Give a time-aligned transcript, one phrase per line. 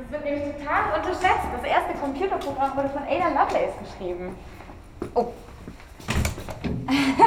[0.00, 1.46] Das wird nämlich total unterschätzt.
[1.52, 4.34] Das erste Computerprogramm wurde von Ada Lovelace geschrieben.
[5.14, 5.26] Oh.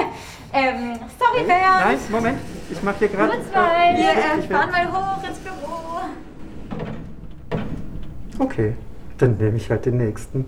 [0.54, 1.86] ähm, sorry, Bernd.
[1.86, 2.40] Nein, Moment.
[2.72, 3.34] Ich mach hier gerade.
[3.34, 3.96] Kurzweil.
[3.96, 6.02] Wir äh, äh, fahren mal hoch ins Büro.
[8.40, 8.76] Okay,
[9.20, 10.46] dann nehme ich halt den nächsten.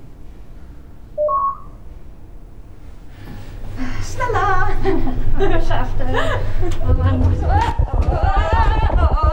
[4.02, 4.70] Schneller.
[5.60, 5.94] Geschafft.
[6.82, 7.22] Oh Mann.
[8.96, 9.25] Barbara?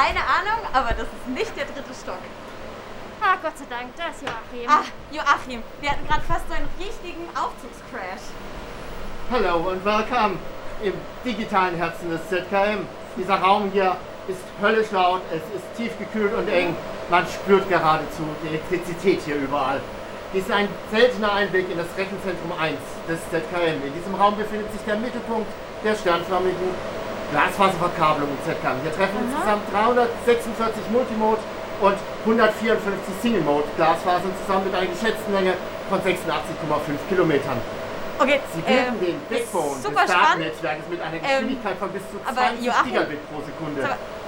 [0.00, 2.24] Keine Ahnung, aber das ist nicht der dritte Stock.
[3.20, 4.66] Ah, Gott sei Dank, da ist Joachim.
[4.66, 8.32] Ah, Joachim, wir hatten gerade fast so einen richtigen Aufzugscrash.
[9.30, 10.38] Hallo und willkommen
[10.82, 12.88] im digitalen Herzen des ZKM.
[13.18, 13.94] Dieser Raum hier
[14.26, 16.74] ist höllisch laut, es ist tief gekühlt und eng.
[17.10, 19.82] Man spürt geradezu die Elektrizität hier überall.
[20.32, 23.84] Dies ist ein seltener Einblick in das Rechenzentrum 1 des ZKM.
[23.84, 25.50] In diesem Raum befindet sich der Mittelpunkt
[25.84, 26.70] der sternförmigen
[27.32, 28.78] Glasfaserverkabelung im ZKM.
[28.82, 31.40] Hier treffen insgesamt 346 Multimode
[31.80, 35.54] und 154 Single-Mode Glasfasern zusammen mit einer geschätzten Länge
[35.88, 37.58] von 86,5 Kilometern.
[38.18, 40.12] Okay, Sie bilden ähm, den Backbone des.
[40.12, 43.80] Datennetzwerkes mit einer Ähm, Geschwindigkeit von bis zu aber 20 Joachim- Gigabit pro Sekunde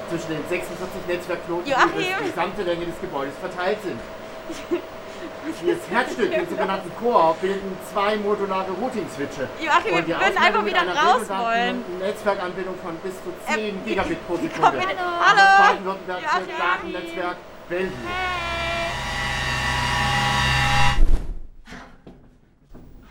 [0.09, 4.00] zwischen den 46 Netzwerkknoten, die über die gesamte Länge des Gebäudes verteilt sind.
[5.44, 9.48] Das Herzstück, den sogenannten Core, bilden zwei modulare Routing-Switche.
[9.60, 11.84] Joachim, Und die wir würden einfach mit wieder einer raus wollen.
[11.98, 14.70] Netzwerkanbindung von bis zu 10 Ähm, Gigabit pro Sekunde.
[14.72, 14.94] bitte.
[14.94, 15.68] Das Hallo.
[15.72, 16.58] baden-württembergische.
[16.58, 17.36] Datennetzwerk
[17.68, 17.92] Bellevue.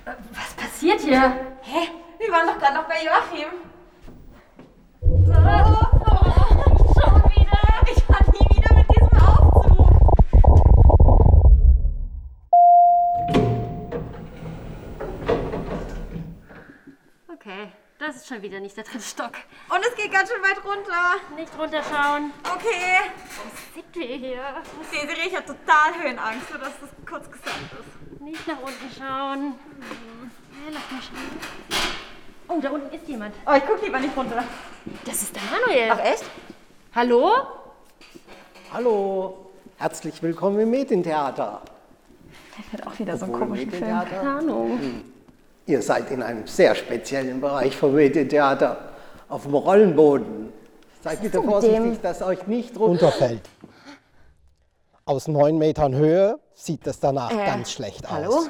[0.06, 1.22] Was passiert hier?
[1.62, 1.88] Hä?
[2.20, 3.50] Wir waren doch gerade noch bei Joachim.
[18.42, 19.34] Schon wieder nicht der dritte Stock.
[19.70, 21.36] Und es geht ganz schön weit runter.
[21.36, 22.32] Nicht runterschauen.
[22.44, 23.12] Okay.
[23.38, 24.42] Wo sind wir hier?
[24.92, 28.22] Desiree, ich habe total Höhenangst, nur dass das kurz gesagt ist.
[28.22, 29.40] Nicht nach unten schauen.
[29.40, 30.32] Hm.
[30.66, 31.38] Ja, lass mal schauen.
[32.48, 33.36] Oh, da unten ist jemand.
[33.46, 34.44] Oh, ich guck lieber nicht runter.
[35.06, 35.92] Das ist der Manuel.
[35.92, 36.26] Ach echt?
[36.96, 37.32] Hallo?
[38.74, 41.62] Hallo, herzlich willkommen im Medientheater.
[42.58, 43.82] Der hat auch wieder so einen Obwohl, komischen Film.
[44.10, 45.04] Keine Ahnung.
[45.68, 48.78] Ihr seid in einem sehr speziellen Bereich vom Medientheater,
[49.30, 50.52] auf dem Rollenboden.
[51.02, 53.42] Seid bitte vorsichtig, dass euch nicht runterfällt.
[55.06, 58.34] Aus neun Metern Höhe sieht das danach ganz schlecht Äh, hallo?
[58.38, 58.50] aus.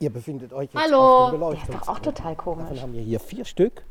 [0.00, 0.98] Ihr befindet euch jetzt Hallo.
[0.98, 1.94] auf dem Doch Beleuchtungsturm.
[1.96, 2.64] auch total komisch.
[2.64, 3.84] Davon haben wir hier vier Stück.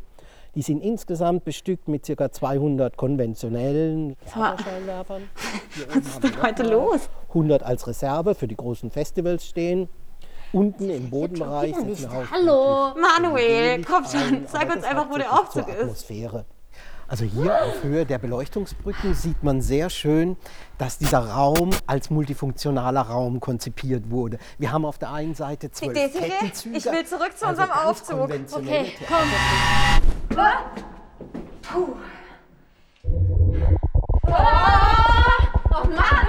[0.55, 2.29] Die sind insgesamt bestückt mit ca.
[2.29, 5.29] 200 konventionellen Scheinwerfern.
[5.87, 7.09] Was ist denn heute los?
[7.29, 9.87] 100 als Reserve für die großen Festivals stehen.
[10.53, 11.73] Unten im Bodenbereich
[12.31, 12.93] Hallo?
[12.99, 15.81] Manuel, komm schon, aber uns einfach, wo der Aufzug ist.
[15.81, 16.45] Atmosphäre.
[17.07, 20.37] Also hier auf Höhe der Beleuchtungsbrücken sieht man sehr schön,
[20.77, 24.39] dass dieser Raum als multifunktionaler Raum konzipiert wurde.
[24.57, 26.77] Wir haben auf der einen Seite zwölf Kettenzüge.
[26.77, 28.29] ich will zurück zu also unserem ganz Aufzug.
[28.55, 29.27] Okay, komm.
[35.73, 36.20] Oh Mann!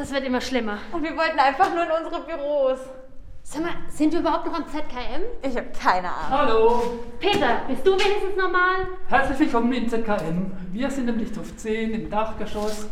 [0.00, 0.78] Das wird immer schlimmer.
[0.92, 2.78] Und wir wollten einfach nur in unsere Büros.
[3.42, 5.22] Sag mal, sind wir überhaupt noch am ZKM?
[5.42, 6.30] Ich habe keine Ahnung.
[6.30, 6.82] Hallo,
[7.18, 8.88] Peter, bist du wenigstens normal?
[9.08, 10.52] herzlich willkommen in ZKM.
[10.72, 12.88] Wir sind im Lichthof 10 im Dachgeschoss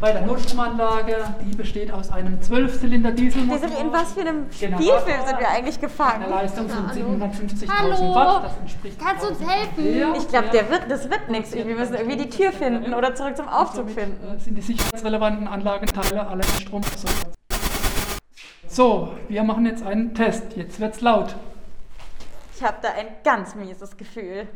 [0.00, 1.16] bei der Notstromanlage.
[1.44, 3.60] Die besteht aus einem 12-Zylinder Dieselmotor.
[3.68, 4.76] Desiree, in was für einem Genau.
[4.78, 6.30] Spielfilm sind wir eigentlich Eine gefangen?
[6.30, 8.14] Leistung von 750.000 Hallo.
[8.14, 8.44] Watt.
[8.44, 10.14] Das entspricht Kannst du uns 1000 helfen?
[10.16, 11.52] Ich glaube, wird, das wird nichts.
[11.54, 14.16] Wir müssen irgendwie die Tür finden oder zurück zum Aufzug finden.
[14.36, 17.26] äh, sind die sicherheitsrelevanten Anlagenteile alle mit Strom versorgt.
[18.68, 20.56] So, wir machen jetzt einen Test.
[20.56, 21.34] Jetzt wird's laut.
[22.56, 24.46] Ich habe da ein ganz mieses Gefühl.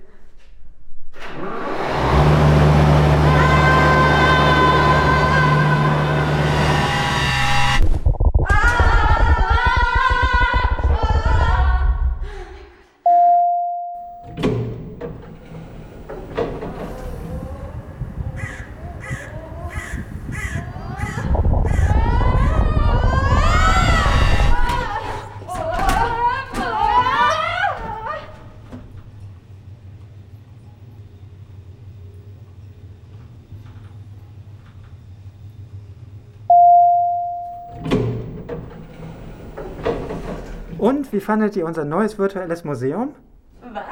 [40.79, 43.15] Und wie fandet ihr unser neues virtuelles Museum?
[43.63, 43.85] Was?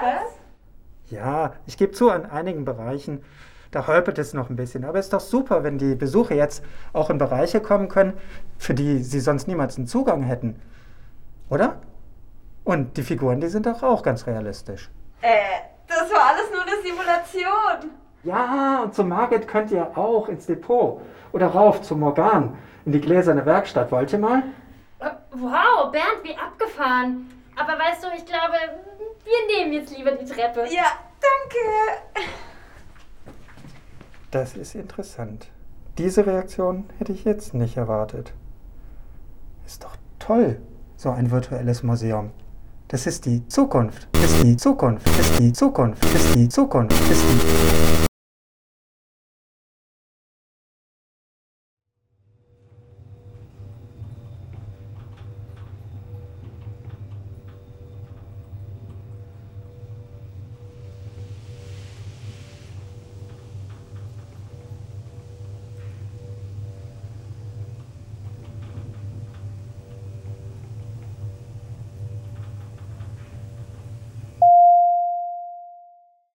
[1.09, 3.23] Ja, ich gebe zu, an einigen Bereichen,
[3.71, 4.85] da holpert es noch ein bisschen.
[4.85, 8.15] Aber es ist doch super, wenn die Besucher jetzt auch in Bereiche kommen können,
[8.59, 10.61] für die sie sonst niemals einen Zugang hätten.
[11.49, 11.81] Oder?
[12.65, 14.91] Und die Figuren, die sind doch auch ganz realistisch.
[15.23, 15.39] Äh,
[15.89, 17.91] das war alles nur eine Simulation.
[18.25, 21.01] Ja, und zu Margit könnt ihr auch ins Depot.
[21.33, 23.91] Oder rauf zu Morgan in die gläserne Werkstatt.
[23.91, 24.43] Wollt ihr mal?
[25.33, 27.31] Wow, Bernd, wie abgefahren.
[27.57, 28.57] Aber weißt du, ich glaube,
[29.25, 30.61] wir nehmen jetzt lieber die Treppe.
[30.71, 30.85] Ja,
[31.21, 32.27] danke.
[34.31, 35.49] Das ist interessant.
[35.99, 38.33] Diese Reaktion hätte ich jetzt nicht erwartet.
[39.67, 40.61] Ist doch toll,
[40.97, 42.31] so ein virtuelles Museum.
[42.89, 44.09] Das ist die Zukunft.
[44.23, 45.07] Ist die Zukunft.
[45.19, 46.05] Ist die Zukunft.
[46.05, 46.93] Ist die Zukunft.
[47.11, 48.02] Ist die.